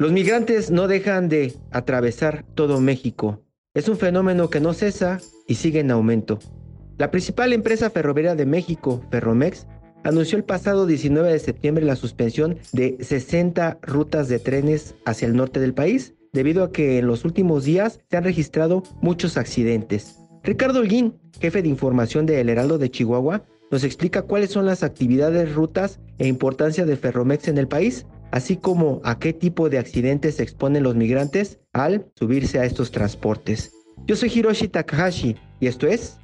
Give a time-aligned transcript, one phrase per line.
[0.00, 3.44] Los migrantes no dejan de atravesar todo México.
[3.74, 6.38] Es un fenómeno que no cesa y sigue en aumento.
[6.96, 9.66] La principal empresa ferroviaria de México, Ferromex,
[10.02, 15.36] anunció el pasado 19 de septiembre la suspensión de 60 rutas de trenes hacia el
[15.36, 20.16] norte del país, debido a que en los últimos días se han registrado muchos accidentes.
[20.42, 24.82] Ricardo Holguín, jefe de información de El Heraldo de Chihuahua, nos explica cuáles son las
[24.82, 29.78] actividades, rutas e importancia de Ferromex en el país, así como a qué tipo de
[29.78, 33.72] accidentes se exponen los migrantes al subirse a estos transportes.
[34.06, 36.18] Yo soy Hiroshi Takahashi y esto es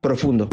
[0.00, 0.48] Profundo.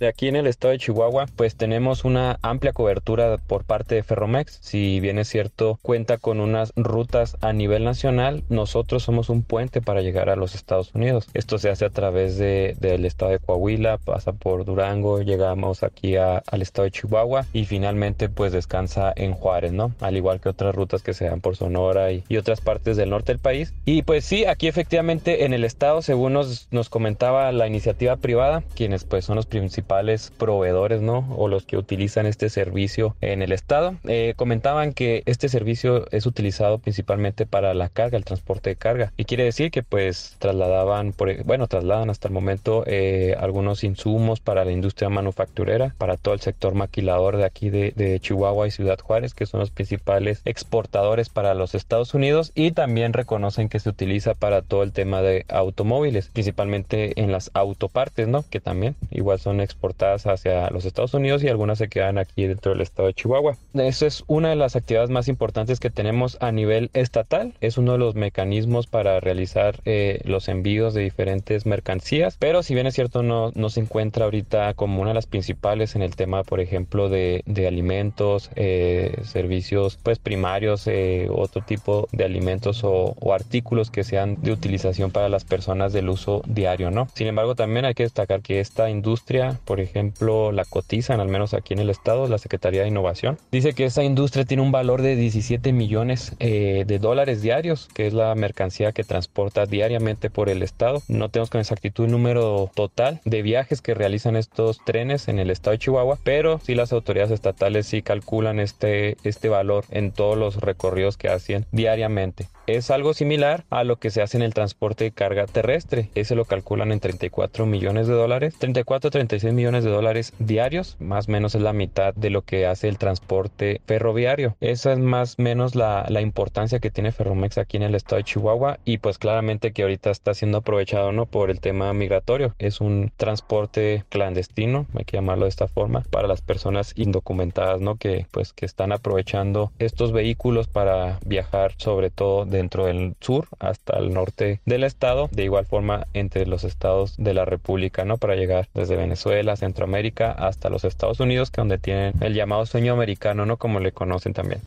[0.00, 4.02] De aquí en el estado de Chihuahua, pues tenemos una amplia cobertura por parte de
[4.02, 4.58] Ferromex.
[4.62, 9.82] Si bien es cierto, cuenta con unas rutas a nivel nacional, nosotros somos un puente
[9.82, 11.28] para llegar a los Estados Unidos.
[11.34, 16.16] Esto se hace a través de, del estado de Coahuila, pasa por Durango, llegamos aquí
[16.16, 19.92] al estado de Chihuahua y finalmente pues descansa en Juárez, ¿no?
[20.00, 23.10] Al igual que otras rutas que se dan por Sonora y, y otras partes del
[23.10, 23.74] norte del país.
[23.84, 28.62] Y pues sí, aquí efectivamente en el estado, según nos, nos comentaba la iniciativa privada,
[28.74, 29.89] quienes pues son los principales
[30.38, 31.26] proveedores, ¿no?
[31.36, 36.26] O los que utilizan este servicio en el estado, eh, comentaban que este servicio es
[36.26, 39.12] utilizado principalmente para la carga, el transporte de carga.
[39.16, 44.40] Y quiere decir que pues trasladaban, por, bueno, trasladan hasta el momento eh, algunos insumos
[44.40, 48.70] para la industria manufacturera, para todo el sector maquilador de aquí de, de Chihuahua y
[48.70, 53.80] Ciudad Juárez, que son los principales exportadores para los Estados Unidos y también reconocen que
[53.80, 58.44] se utiliza para todo el tema de automóviles, principalmente en las autopartes, ¿no?
[58.48, 62.72] Que también igual son exportadas hacia los Estados Unidos y algunas se quedan aquí dentro
[62.72, 63.56] del estado de Chihuahua.
[63.72, 67.54] Eso es una de las actividades más importantes que tenemos a nivel estatal.
[67.62, 72.74] Es uno de los mecanismos para realizar eh, los envíos de diferentes mercancías, pero si
[72.74, 76.14] bien es cierto no, no se encuentra ahorita como una de las principales en el
[76.14, 82.84] tema, por ejemplo, de, de alimentos, eh, servicios pues primarios, eh, otro tipo de alimentos
[82.84, 87.08] o, o artículos que sean de utilización para las personas del uso diario, ¿no?
[87.14, 91.54] Sin embargo, también hay que destacar que esta industria, por ejemplo, la cotizan, al menos
[91.54, 93.38] aquí en el estado, la Secretaría de Innovación.
[93.52, 98.08] Dice que esta industria tiene un valor de 17 millones eh, de dólares diarios, que
[98.08, 101.04] es la mercancía que transporta diariamente por el estado.
[101.06, 105.50] No tenemos con exactitud el número total de viajes que realizan estos trenes en el
[105.50, 110.36] estado de Chihuahua, pero sí las autoridades estatales sí calculan este, este valor en todos
[110.36, 112.48] los recorridos que hacen diariamente.
[112.70, 116.08] Es algo similar a lo que se hace en el transporte de carga terrestre.
[116.14, 118.54] Ese lo calculan en 34 millones de dólares.
[118.58, 120.96] 34 36 millones de dólares diarios.
[121.00, 124.56] Más o menos es la mitad de lo que hace el transporte ferroviario.
[124.60, 128.18] Esa es más o menos la, la importancia que tiene Ferromex aquí en el estado
[128.18, 128.78] de Chihuahua.
[128.84, 131.26] Y pues claramente que ahorita está siendo aprovechado ¿no?
[131.26, 132.54] por el tema migratorio.
[132.60, 137.96] Es un transporte clandestino, hay que llamarlo de esta forma, para las personas indocumentadas, ¿no?
[137.96, 143.98] Que pues que están aprovechando estos vehículos para viajar sobre todo dentro del sur hasta
[143.98, 148.18] el norte del estado, de igual forma entre los estados de la República, ¿no?
[148.18, 152.92] Para llegar desde Venezuela, Centroamérica hasta los Estados Unidos, que donde tienen el llamado sueño
[152.92, 153.56] americano, ¿no?
[153.56, 154.60] Como le conocen también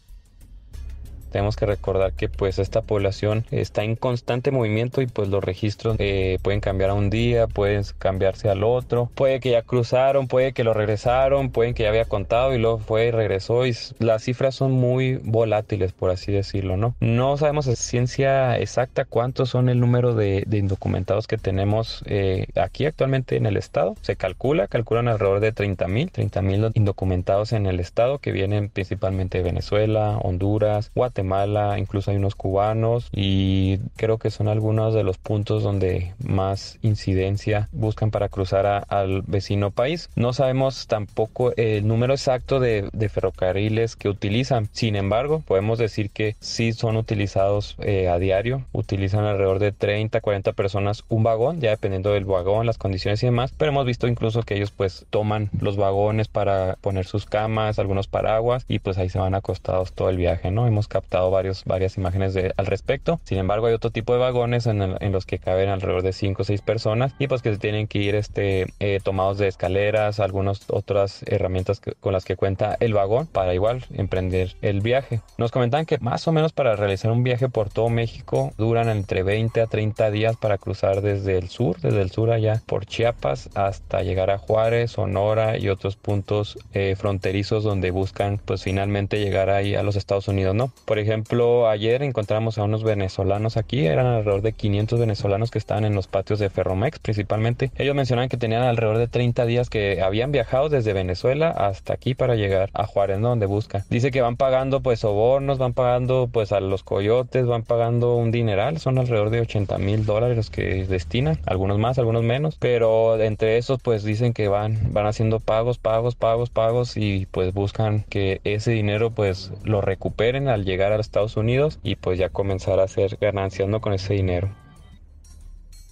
[1.34, 5.96] tenemos que recordar que pues esta población está en constante movimiento y pues los registros
[5.98, 10.54] eh, pueden cambiar a un día, pueden cambiarse al otro, puede que ya cruzaron, puede
[10.54, 14.24] que lo regresaron, pueden que ya había contado y luego fue y regresó y las
[14.24, 16.96] cifras son muy volátiles por así decirlo, ¿no?
[17.00, 22.46] No sabemos a ciencia exacta cuántos son el número de, de indocumentados que tenemos eh,
[22.56, 27.54] aquí actualmente en el estado, se calcula, calculan alrededor de 30 mil, 30 mil indocumentados
[27.54, 33.08] en el estado que vienen principalmente de Venezuela, Honduras, Guatemala, Guatemala, incluso hay unos cubanos
[33.12, 38.80] y creo que son algunos de los puntos donde más incidencia buscan para cruzar a,
[38.80, 40.10] al vecino país.
[40.16, 46.36] No sabemos tampoco el número exacto de, ferrocarriles que utilizan, sin embargo podemos decir que
[46.40, 51.70] sí son utilizados eh, a diario, utilizan alrededor de 30, 40 personas un vagón, ya
[51.70, 55.50] dependiendo del vagón, las condiciones y demás, pero hemos visto incluso que ellos pues toman
[55.60, 60.10] los vagones para poner sus camas, algunos paraguas y pues ahí se van acostados todo
[60.10, 60.66] el viaje, ¿no?
[60.66, 63.20] Hemos captado varios, varias imágenes al respecto.
[63.24, 66.46] Sin embargo, hay otro tipo de vagones en, los que caben alrededor de 5 o
[66.46, 70.70] 6 personas y pues que se tienen que ir este, eh, tomados de escaleras, algunas
[70.70, 75.22] otras herramientas con las que cuenta el vagón para igual emprender el viaje.
[75.38, 79.24] Nos comentan que más o menos para realizar un viaje por todo México duran entre
[79.24, 83.50] 20 a 30 días para cruzar desde el sur, desde el sur allá por Chiapas
[83.56, 89.50] hasta llegar a Juárez, Sonora y otros puntos eh, fronterizos donde buscan pues finalmente llegar
[89.50, 90.56] ahí a los Estados Unidos.
[90.94, 95.86] Por ejemplo, ayer encontramos a unos venezolanos aquí, eran alrededor de 500 venezolanos que estaban
[95.86, 97.72] en los patios de Ferromex principalmente.
[97.80, 102.14] Ellos mencionan que tenían alrededor de 30 días que habían viajado desde Venezuela hasta aquí
[102.14, 103.30] para llegar a Juárez, ¿no?
[103.30, 103.82] Donde buscan.
[103.90, 108.30] Dice que van pagando pues sobornos, van pagando pues a los coyotes, van pagando un
[108.30, 113.20] dineral, son alrededor de 80 mil dólares los que destinan, algunos más, algunos menos, pero
[113.20, 118.06] entre esos pues dicen que van, van haciendo pagos, pagos, pagos, pagos y pues buscan
[118.10, 122.30] que ese dinero pues lo recuperen al llegar a los Estados Unidos y pues ya
[122.30, 124.63] comenzar a hacer ganancias con ese dinero.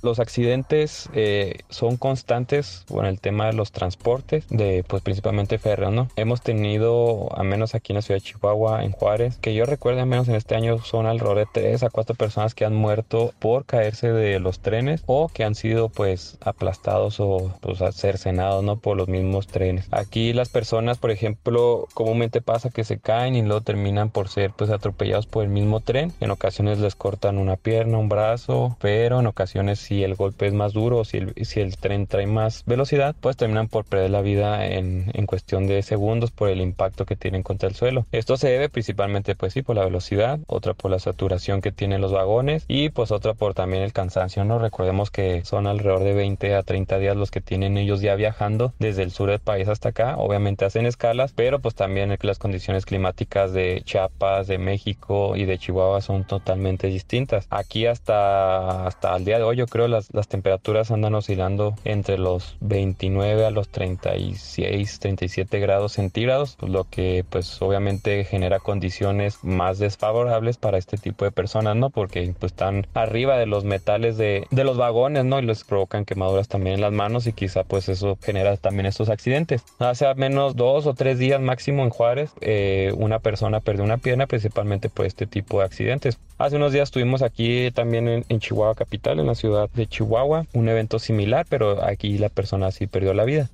[0.02, 5.94] Los accidentes eh, son constantes con el tema de los transportes, de pues principalmente férreos,
[5.94, 6.08] ¿no?
[6.16, 10.02] Hemos tenido, a menos aquí en la ciudad de Chihuahua, en Juárez, que yo recuerdo,
[10.02, 13.34] al menos en este año, son alrededor de 3 a 4 personas que han muerto
[13.40, 18.78] por caerse de los trenes o que han sido pues aplastados o pues cercenados, ¿no?
[18.78, 19.88] Por los mismos trenes.
[19.92, 24.52] Aquí las personas, por ejemplo, comúnmente pasa que se caen y luego terminan por ser
[24.52, 26.12] pues atropellados por el mismo tren.
[26.20, 30.54] En ocasiones les cortan una pierna, un brazo, pero en ocasiones si el golpe es
[30.54, 34.22] más duro si el, si el tren trae más velocidad, pues terminan por perder la
[34.22, 38.06] vida en, en cuestión de segundos por el impacto que tienen contra el suelo.
[38.14, 42.00] Esto se debe principalmente, pues sí, por la velocidad, otra por la saturación que tienen
[42.00, 44.60] los vagones y pues otra por también el cansancio, ¿no?
[44.60, 48.74] Recordemos que son alrededor de 20 a 30 días los que tienen ellos ya viajando
[48.80, 50.16] desde el sur del país hasta acá.
[50.18, 55.58] Obviamente hacen escalas, pero pues también las condiciones climáticas de Chiapas, de México y de
[55.58, 57.46] Chihuahua son totalmente distintas.
[57.50, 62.18] Aquí hasta, hasta el día de hoy yo creo las, las temperaturas andan oscilando entre
[62.18, 69.44] los 29 a los 36, 37 grados centígrados, pues lo que pues obviamente genera condiciones
[69.44, 71.90] más desfavorables para este tipo de personas, ¿no?
[71.90, 75.40] Porque pues están arriba de los metales de, de los vagones, ¿no?
[75.40, 79.10] Y les provocan quemaduras también en las manos y quizá pues eso genera también estos
[79.10, 79.64] accidentes.
[79.80, 83.98] Hace al menos dos o tres días máximo en Juárez, eh, una persona perdió una
[83.98, 86.20] pierna principalmente por este tipo de accidentes.
[86.38, 90.46] Hace unos días estuvimos aquí también en, en Chihuahua capital, en la ciudad de Chihuahua,
[90.54, 93.50] un evento similar, pero aquí la persona sí perdió la vida.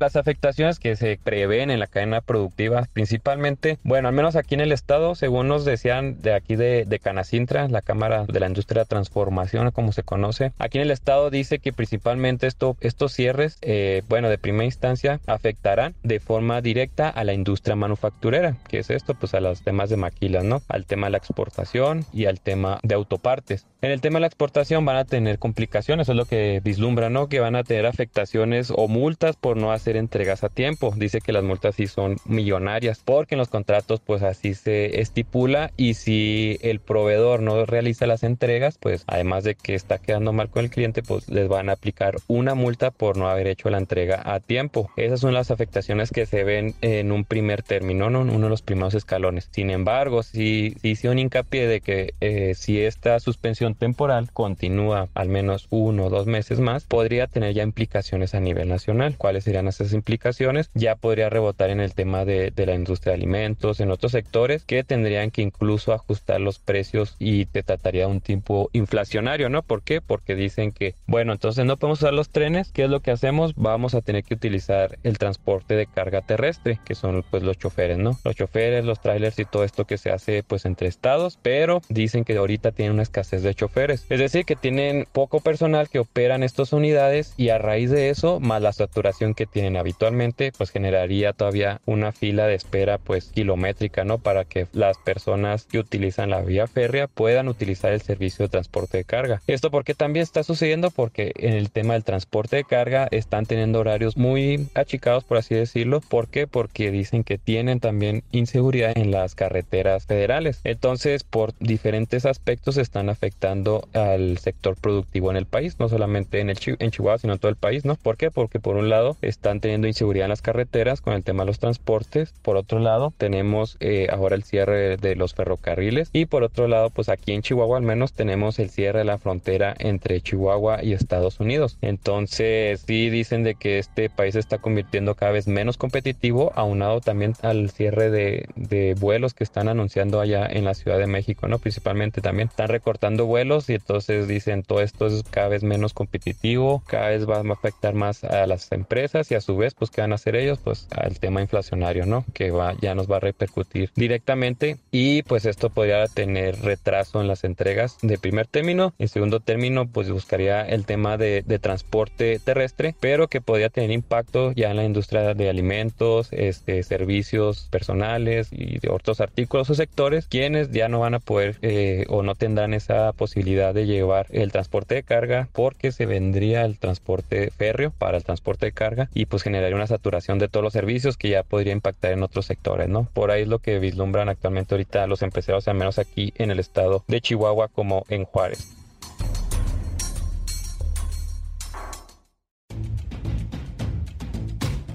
[0.00, 4.60] Las afectaciones que se prevén en la cadena productiva, principalmente, bueno, al menos aquí en
[4.60, 8.82] el estado, según nos decían de aquí de, de Canacintra, la Cámara de la Industria
[8.82, 13.58] de Transformación, como se conoce, aquí en el estado dice que principalmente esto, estos cierres,
[13.62, 18.90] eh, bueno, de primera instancia, afectarán de forma directa a la industria manufacturera, que es
[18.90, 20.62] esto, pues a los temas de maquilas, ¿no?
[20.68, 23.66] Al tema de la exportación y al tema de autopartes.
[23.80, 27.10] En el tema de la exportación van a tener complicaciones, eso es lo que vislumbra,
[27.10, 27.28] ¿no?
[27.28, 30.92] Que van a tener afectaciones o multas por no hacer entregas a tiempo.
[30.96, 35.70] Dice que las multas sí son millonarias porque en los contratos pues así se estipula
[35.76, 40.50] y si el proveedor no realiza las entregas pues además de que está quedando mal
[40.50, 43.78] con el cliente pues les van a aplicar una multa por no haber hecho la
[43.78, 44.90] entrega a tiempo.
[44.96, 48.20] Esas son las afectaciones que se ven en un primer término, ¿no?
[48.20, 49.48] uno de los primeros escalones.
[49.52, 55.28] Sin embargo, si hice un hincapié de que eh, si esta suspensión temporal continúa al
[55.28, 59.16] menos uno o dos meses más, podría tener ya implicaciones a nivel nacional.
[59.16, 63.80] ¿Cuáles serían esas implicaciones, ya podría rebotar en el tema de, la industria de alimentos,
[63.80, 68.20] en otros sectores que tendrían que incluso ajustar los precios y te trataría de un
[68.20, 69.62] tipo inflacionario, ¿no?
[69.62, 70.00] ¿Por qué?
[70.00, 73.54] Porque dicen que, bueno, entonces no podemos usar los trenes, ¿qué es lo que hacemos?
[73.56, 77.98] Vamos a tener que utilizar el transporte de carga terrestre, que son pues los choferes,
[77.98, 78.18] ¿no?
[78.24, 82.24] Los choferes, los trailers y todo esto que se hace pues entre estados, pero dicen
[82.24, 86.42] que ahorita tienen una escasez de choferes, es decir, que tienen poco personal que operan
[86.42, 89.46] estas unidades y a raíz de eso, más la saturación que
[89.76, 94.18] habitualmente, pues generaría todavía una fila de espera pues kilométrica, ¿no?
[94.18, 98.98] Para que las personas que utilizan la vía férrea puedan utilizar el servicio de transporte
[98.98, 99.42] de carga.
[99.46, 103.80] Esto porque también está sucediendo porque en el tema del transporte de carga están teniendo
[103.80, 106.00] horarios muy achicados, por así decirlo.
[106.00, 106.46] ¿Por qué?
[106.46, 110.60] Porque dicen que tienen también inseguridad en las carreteras federales.
[110.64, 116.50] Entonces, por diferentes aspectos están afectando al sector productivo en el país, no solamente en,
[116.50, 117.96] el en Chihuahua, sino en todo el país, ¿no?
[117.96, 118.30] ¿Por qué?
[118.30, 121.46] Porque por un lado están están teniendo inseguridad en las carreteras con el tema de
[121.46, 122.32] los transportes.
[122.42, 126.90] Por otro lado, tenemos eh, ahora el cierre de los ferrocarriles y por otro lado,
[126.90, 130.92] pues aquí en Chihuahua al menos tenemos el cierre de la frontera entre Chihuahua y
[130.92, 131.76] Estados Unidos.
[131.80, 137.00] Entonces, sí dicen de que este país se está convirtiendo cada vez menos competitivo, aunado
[137.00, 141.48] también al cierre de, de vuelos que están anunciando allá en la Ciudad de México,
[141.48, 141.58] ¿no?
[141.58, 146.82] Principalmente también están recortando vuelos y entonces dicen todo esto es cada vez menos competitivo,
[146.86, 150.02] cada vez va a afectar más a las empresas y a su vez, pues, ¿qué
[150.02, 150.58] van a hacer ellos?
[150.62, 152.26] Pues al tema inflacionario, ¿no?
[152.34, 157.28] Que va, ya nos va a repercutir directamente y pues esto podría tener retraso en
[157.28, 158.92] las entregas de primer término.
[158.98, 163.90] En segundo término, pues buscaría el tema de, de transporte terrestre, pero que podría tener
[163.90, 169.74] impacto ya en la industria de alimentos, este, servicios personales y de otros artículos o
[169.74, 174.26] sectores, quienes ya no van a poder eh, o no tendrán esa posibilidad de llevar
[174.28, 179.08] el transporte de carga porque se vendría el transporte férreo para el transporte de carga
[179.14, 182.46] y pues generaría una saturación de todos los servicios que ya podría impactar en otros
[182.46, 183.08] sectores, ¿no?
[183.12, 186.58] Por ahí es lo que vislumbran actualmente ahorita los empresarios, al menos aquí en el
[186.58, 188.78] estado de Chihuahua como en Juárez.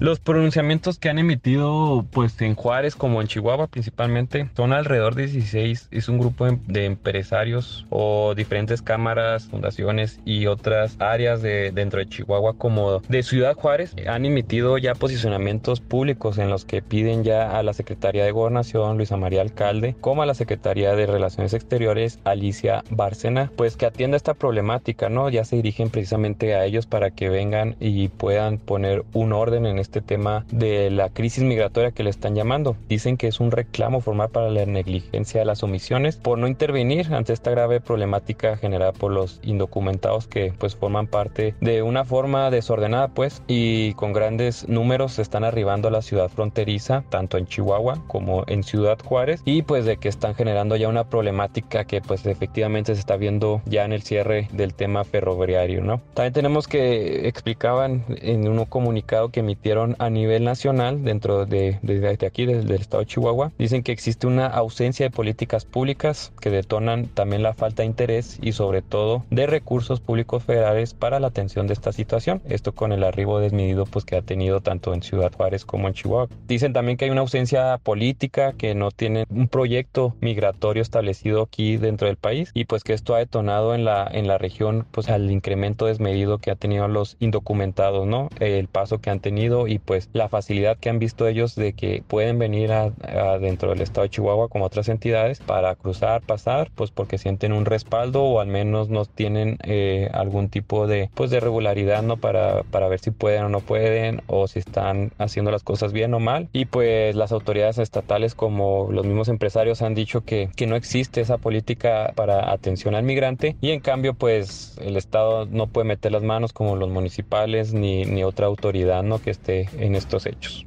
[0.00, 5.28] Los pronunciamientos que han emitido pues en Juárez como en Chihuahua principalmente son alrededor de
[5.28, 12.00] 16, es un grupo de empresarios o diferentes cámaras, fundaciones y otras áreas de dentro
[12.00, 17.22] de Chihuahua como de Ciudad Juárez han emitido ya posicionamientos públicos en los que piden
[17.22, 21.54] ya a la Secretaría de Gobernación Luisa María Alcalde como a la Secretaría de Relaciones
[21.54, 25.28] Exteriores Alicia Bárcena pues que atienda esta problemática, ¿no?
[25.28, 29.83] Ya se dirigen precisamente a ellos para que vengan y puedan poner un orden en
[29.84, 32.76] este tema de la crisis migratoria que le están llamando.
[32.88, 37.12] Dicen que es un reclamo formal para la negligencia de las omisiones por no intervenir
[37.14, 42.50] ante esta grave problemática generada por los indocumentados que pues forman parte de una forma
[42.50, 47.46] desordenada pues y con grandes números se están arribando a la ciudad fronteriza tanto en
[47.46, 52.00] Chihuahua como en Ciudad Juárez y pues de que están generando ya una problemática que
[52.00, 56.00] pues efectivamente se está viendo ya en el cierre del tema ferroviario, ¿no?
[56.14, 62.26] También tenemos que explicaban en un comunicado que emitieron a nivel nacional dentro de, desde
[62.26, 66.50] aquí, desde el estado de Chihuahua, dicen que existe una ausencia de políticas públicas que
[66.50, 71.28] detonan también la falta de interés y sobre todo de recursos públicos federales para la
[71.28, 72.40] atención de esta situación.
[72.48, 75.94] Esto con el arribo desmedido pues que ha tenido tanto en Ciudad Juárez como en
[75.94, 76.28] Chihuahua.
[76.46, 81.76] Dicen también que hay una ausencia política, que no tienen un proyecto migratorio establecido aquí
[81.76, 85.08] dentro del país y pues que esto ha detonado en la, en la región pues
[85.08, 88.28] al incremento desmedido que ha tenido los indocumentados, ¿no?
[88.40, 92.02] El paso que han tenido y pues la facilidad que han visto ellos de que
[92.06, 92.90] pueden venir a,
[93.38, 97.64] dentro del estado de Chihuahua como otras entidades para cruzar, pasar, pues porque sienten un
[97.64, 102.62] respaldo o al menos no tienen eh, algún tipo de pues de regularidad no para,
[102.64, 106.20] para ver si pueden o no pueden o si están haciendo las cosas bien o
[106.20, 106.48] mal.
[106.52, 111.20] Y pues las autoridades estatales como los mismos empresarios han dicho que, que no existe
[111.20, 116.12] esa política para atención al migrante y en cambio pues el estado no puede meter
[116.12, 120.66] las manos como los municipales ni, ni otra autoridad no que esté en estos hechos.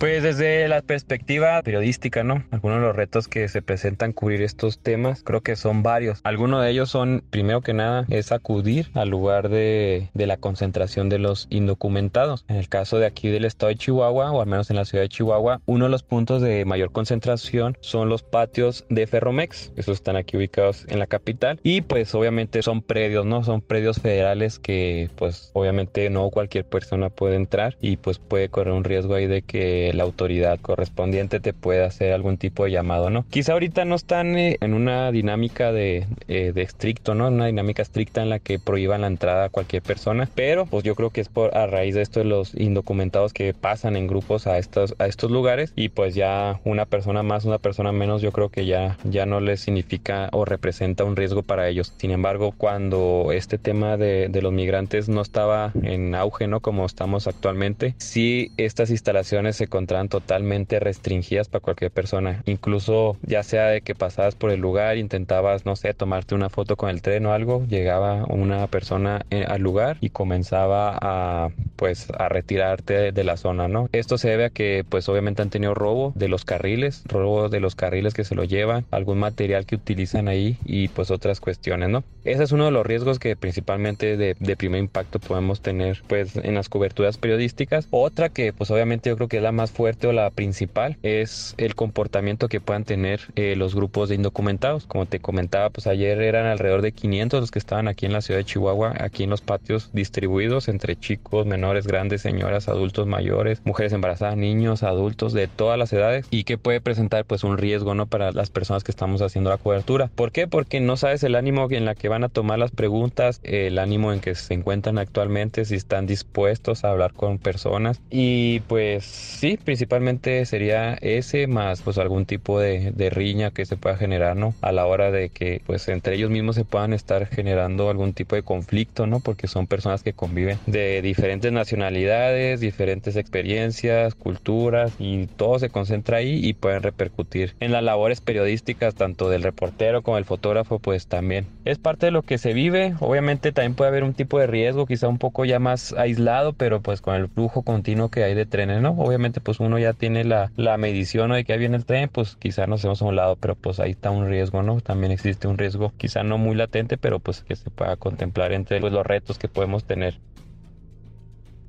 [0.00, 2.42] Pues desde la perspectiva periodística, ¿no?
[2.52, 6.20] Algunos de los retos que se presentan cubrir estos temas, creo que son varios.
[6.24, 11.10] Algunos de ellos son, primero que nada, es acudir al lugar de, de, la concentración
[11.10, 12.46] de los indocumentados.
[12.48, 15.04] En el caso de aquí del estado de Chihuahua, o al menos en la ciudad
[15.04, 19.70] de Chihuahua, uno de los puntos de mayor concentración son los patios de Ferromex.
[19.76, 21.60] Esos están aquí ubicados en la capital.
[21.62, 23.44] Y pues obviamente son predios, ¿no?
[23.44, 28.72] Son predios federales que pues obviamente no cualquier persona puede entrar y pues puede correr
[28.72, 33.10] un riesgo ahí de que la autoridad correspondiente te pueda hacer algún tipo de llamado,
[33.10, 33.24] ¿no?
[33.30, 37.28] Quizá ahorita no están eh, en una dinámica de, eh, de estricto, ¿no?
[37.28, 40.94] Una dinámica estricta en la que prohíban la entrada a cualquier persona, pero pues yo
[40.94, 44.46] creo que es por a raíz de esto de los indocumentados que pasan en grupos
[44.46, 48.32] a estos, a estos lugares y pues ya una persona más, una persona menos, yo
[48.32, 51.92] creo que ya, ya no les significa o representa un riesgo para ellos.
[51.96, 56.60] Sin embargo, cuando este tema de, de los migrantes no estaba en auge, ¿no?
[56.60, 62.42] Como estamos actualmente, sí estas instalaciones se encontraban totalmente restringidas para cualquier persona.
[62.44, 66.76] Incluso ya sea de que pasabas por el lugar, intentabas, no sé, tomarte una foto
[66.76, 72.08] con el tren o algo, llegaba una persona eh, al lugar y comenzaba a, pues,
[72.18, 73.88] a retirarte de la zona, ¿no?
[73.92, 77.60] Esto se debe a que, pues, obviamente han tenido robo de los carriles, robo de
[77.60, 81.88] los carriles que se lo llevan, algún material que utilizan ahí y, pues, otras cuestiones,
[81.88, 82.04] ¿no?
[82.24, 86.36] Ese es uno de los riesgos que principalmente de, de primer impacto podemos tener, pues,
[86.36, 87.88] en las coberturas periodísticas.
[87.90, 90.96] Otra que, pues, obviamente yo creo que es la más más fuerte o la principal
[91.02, 94.86] es el comportamiento que puedan tener eh, los grupos de indocumentados.
[94.86, 98.22] Como te comentaba, pues ayer eran alrededor de 500 los que estaban aquí en la
[98.22, 103.60] ciudad de Chihuahua, aquí en los patios distribuidos entre chicos, menores, grandes, señoras, adultos mayores,
[103.64, 107.94] mujeres embarazadas, niños, adultos de todas las edades y que puede presentar pues un riesgo,
[107.94, 108.06] ¿no?
[108.06, 110.10] Para las personas que estamos haciendo la cobertura.
[110.14, 110.46] ¿Por qué?
[110.46, 114.12] Porque no sabes el ánimo en la que van a tomar las preguntas, el ánimo
[114.12, 119.49] en que se encuentran actualmente, si están dispuestos a hablar con personas y pues sí,
[119.56, 124.54] principalmente sería ese más pues algún tipo de, de riña que se pueda generar, ¿no?
[124.60, 128.36] A la hora de que pues entre ellos mismos se puedan estar generando algún tipo
[128.36, 129.20] de conflicto, ¿no?
[129.20, 136.18] Porque son personas que conviven de diferentes nacionalidades, diferentes experiencias, culturas y todo se concentra
[136.18, 141.06] ahí y pueden repercutir en las labores periodísticas tanto del reportero como el fotógrafo pues
[141.06, 144.46] también es parte de lo que se vive obviamente también puede haber un tipo de
[144.46, 148.34] riesgo quizá un poco ya más aislado pero pues con el flujo continuo que hay
[148.34, 151.76] de trenes no obviamente pues uno ya tiene la, la medición de que ahí viene
[151.76, 154.62] el tren pues quizá nos hacemos a un lado pero pues ahí está un riesgo
[154.62, 158.52] no también existe un riesgo quizá no muy latente pero pues que se pueda contemplar
[158.52, 160.18] entre pues, los retos que podemos tener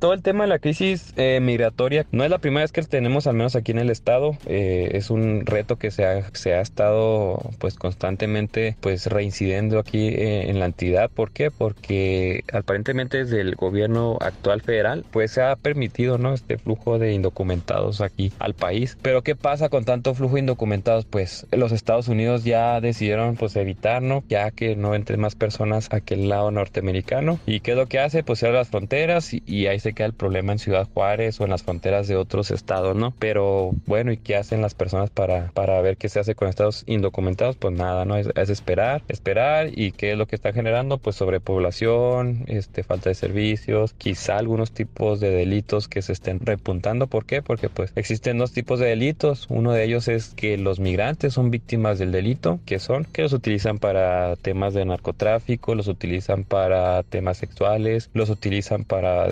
[0.02, 3.28] todo el tema de la crisis eh, migratoria no es la primera vez que tenemos,
[3.28, 4.36] al menos aquí en el estado.
[4.48, 10.08] Eh, es un reto que se ha, se ha estado pues constantemente pues reincidiendo aquí
[10.08, 11.12] eh, en la entidad.
[11.12, 11.52] ¿Por qué?
[11.52, 16.34] Porque aparentemente desde el gobierno actual federal pues se ha permitido ¿no?
[16.34, 18.98] este flujo de indocumentados aquí al país.
[19.04, 21.06] Pero ¿qué pasa con tanto flujo de indocumentados?
[21.06, 24.24] Pues los Estados Unidos ya decidieron pues evitar, ¿no?
[24.28, 27.40] Ya que no entren más personas a aquel lado norteamericano.
[27.46, 28.24] ¿Y qué es lo que hace?
[28.24, 31.50] Pues cierra las fronteras y, y ahí se queda problema en Ciudad Juárez o en
[31.50, 33.14] las fronteras de otros estados, ¿no?
[33.20, 36.84] Pero bueno, ¿y qué hacen las personas para, para ver qué se hace con estados
[36.86, 37.56] indocumentados?
[37.56, 38.18] Pues nada, ¿no?
[38.18, 43.16] Es, esperar, esperar y qué es lo que está generando, pues sobrepoblación, este, falta de
[43.16, 47.08] servicios, quizá algunos tipos de delitos que se estén repuntando.
[47.08, 47.42] ¿Por qué?
[47.42, 49.48] Porque pues existen dos tipos de delitos.
[49.50, 53.34] Uno de ellos es que los migrantes son víctimas del delito, que son que los
[53.34, 59.28] utilizan para temas de narcotráfico, los utilizan para temas sexuales, los utilizan para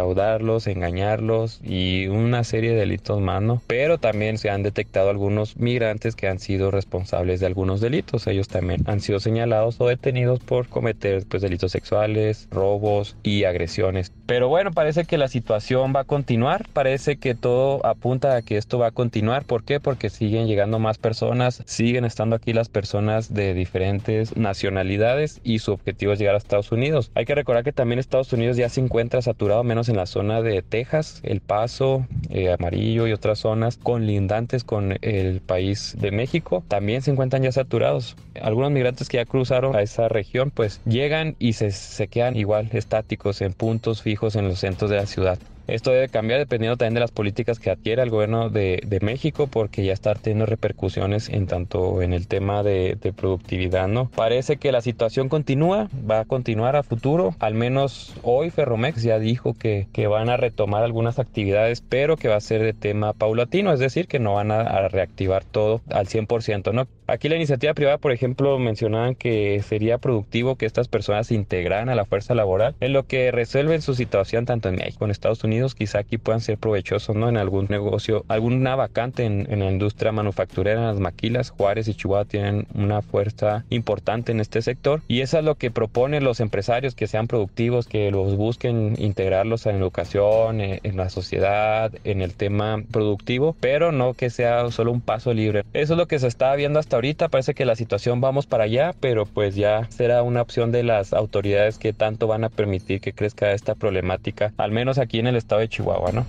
[0.00, 3.62] defraudar engañarlos y una serie de delitos más, ¿no?
[3.66, 8.26] Pero también se han detectado algunos migrantes que han sido responsables de algunos delitos.
[8.26, 14.12] Ellos también han sido señalados o detenidos por cometer pues, delitos sexuales, robos y agresiones.
[14.26, 16.66] Pero bueno, parece que la situación va a continuar.
[16.72, 19.44] Parece que todo apunta a que esto va a continuar.
[19.44, 19.80] ¿Por qué?
[19.80, 25.72] Porque siguen llegando más personas, siguen estando aquí las personas de diferentes nacionalidades y su
[25.72, 27.10] objetivo es llegar a Estados Unidos.
[27.14, 30.40] Hay que recordar que también Estados Unidos ya se encuentra saturado menos en la zona
[30.40, 36.64] de Texas, El Paso, eh, Amarillo y otras zonas conlindantes con el país de México,
[36.68, 38.16] también se encuentran ya saturados.
[38.40, 42.68] Algunos migrantes que ya cruzaron a esa región pues llegan y se, se quedan igual
[42.72, 45.38] estáticos en puntos fijos en los centros de la ciudad.
[45.66, 49.84] Esto debe cambiar dependiendo también de las políticas que adquiera el gobierno de, México porque
[49.84, 54.10] ya está teniendo repercusiones en tanto en el tema de, productividad, ¿no?
[54.10, 59.18] Parece que la situación continúa, va a continuar a futuro, al menos hoy Ferromex ya
[59.18, 63.14] dijo que, que van a retomar algunas actividades, pero que va a ser de tema
[63.14, 66.86] paulatino, es decir, que no van a, a reactivar todo al 100%, ¿no?
[67.10, 71.88] Aquí la iniciativa privada, por ejemplo, mencionaban que sería productivo que estas personas se integraran
[71.88, 75.10] a la fuerza laboral en lo que resuelven su situación tanto en México como en
[75.10, 75.74] Estados Unidos.
[75.74, 77.28] Quizá aquí puedan ser provechosos, ¿no?
[77.28, 81.50] En algún negocio, alguna vacante en, en, la industria manufacturera, en las maquilas.
[81.50, 85.72] Juárez y Chihuahua tienen una fuerza importante en este sector y eso es lo que
[85.72, 91.10] proponen los empresarios, que sean productivos, que los busquen integrarlos en educación, en, en la
[91.10, 95.64] sociedad, en el tema productivo, pero no que sea solo un paso libre.
[95.72, 98.64] Eso es lo que se está viendo hasta ahorita parece que la situación vamos para
[98.64, 103.00] allá, pero pues ya será una opción de las autoridades que tanto van a permitir
[103.00, 106.26] que crezca esta problemática, al menos aquí en el estado de Chihuahua, ¿no?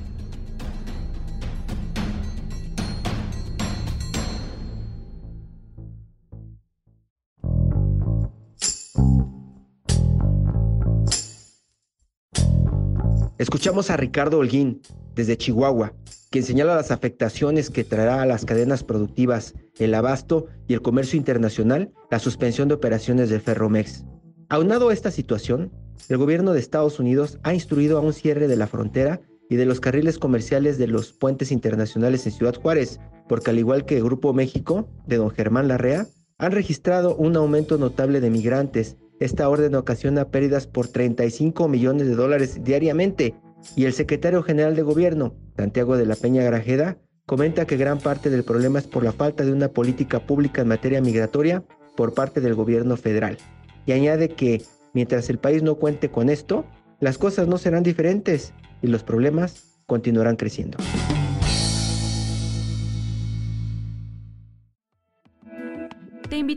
[13.37, 14.81] Escuchamos a Ricardo Holguín,
[15.15, 15.91] desde Chihuahua,
[16.31, 21.17] quien señala las afectaciones que traerá a las cadenas productivas, el abasto y el comercio
[21.17, 24.05] internacional la suspensión de operaciones de Ferromex.
[24.47, 25.71] Aunado a esta situación,
[26.07, 29.65] el gobierno de Estados Unidos ha instruido a un cierre de la frontera y de
[29.65, 34.03] los carriles comerciales de los puentes internacionales en Ciudad Juárez, porque al igual que el
[34.05, 38.95] Grupo México, de don Germán Larrea, han registrado un aumento notable de migrantes.
[39.19, 43.35] Esta orden ocasiona pérdidas por 35 millones de dólares diariamente
[43.75, 48.29] y el secretario general de gobierno, Santiago de la Peña Grajeda, comenta que gran parte
[48.29, 51.63] del problema es por la falta de una política pública en materia migratoria
[51.95, 53.37] por parte del gobierno federal.
[53.85, 54.61] Y añade que
[54.93, 56.65] mientras el país no cuente con esto,
[56.99, 60.77] las cosas no serán diferentes y los problemas continuarán creciendo.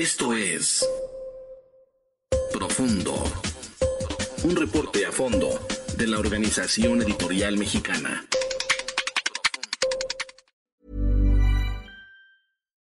[0.00, 0.88] Esto es
[2.54, 3.22] Profundo,
[4.44, 5.60] un reporte a fondo
[5.98, 8.26] de la Organización Editorial Mexicana.